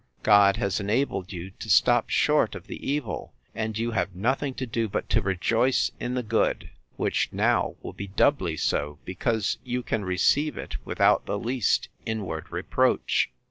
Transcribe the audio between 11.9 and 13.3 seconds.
inward reproach.